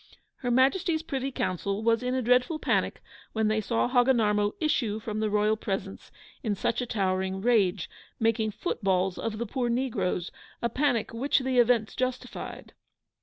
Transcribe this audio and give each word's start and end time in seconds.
Her 0.37 0.49
Majesty's 0.49 1.03
Privy 1.03 1.31
Council 1.31 1.83
was 1.83 2.01
in 2.01 2.15
a 2.15 2.23
dreadful 2.23 2.57
panic 2.57 3.03
when 3.33 3.49
they 3.49 3.61
saw 3.61 3.87
Hogginarmo 3.87 4.53
issue 4.59 4.99
from 4.99 5.19
the 5.19 5.29
royal 5.29 5.55
presence 5.55 6.09
in 6.41 6.55
such 6.55 6.81
a 6.81 6.87
towering 6.87 7.39
rage, 7.39 7.87
making 8.19 8.49
footballs 8.49 9.19
of 9.19 9.37
the 9.37 9.45
poor 9.45 9.69
negroes 9.69 10.31
a 10.59 10.69
panic 10.69 11.13
which 11.13 11.37
the 11.37 11.59
events 11.59 11.95
justified. 11.95 12.73